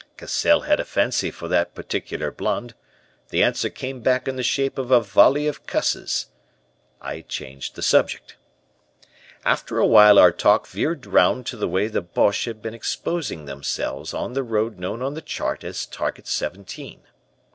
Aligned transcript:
"Cassell 0.17 0.61
had 0.61 0.79
a 0.79 0.83
fancy 0.83 1.29
for 1.29 1.47
that 1.47 1.75
particular 1.75 2.31
blonde. 2.31 2.73
The 3.29 3.43
answer 3.43 3.69
came 3.69 4.01
back 4.01 4.27
in 4.27 4.35
the 4.35 4.41
shape 4.41 4.79
of 4.79 4.89
a 4.89 4.99
volley 4.99 5.45
of 5.45 5.67
cusses. 5.67 6.25
I 6.99 7.21
changed 7.21 7.75
the 7.75 7.83
subject. 7.83 8.35
"After 9.45 9.77
awhile 9.77 10.17
our 10.17 10.31
talk 10.31 10.65
veered 10.65 11.05
round 11.05 11.45
to 11.45 11.55
the 11.55 11.67
way 11.67 11.87
the 11.87 12.01
Boches 12.01 12.45
had 12.45 12.63
been 12.63 12.73
exposing 12.73 13.45
themselves 13.45 14.11
on 14.11 14.33
the 14.33 14.41
road 14.41 14.79
known 14.79 15.03
on 15.03 15.13
the 15.13 15.21
chart 15.21 15.63
as 15.63 15.85
Target 15.85 16.25
Seventeen. 16.25 17.01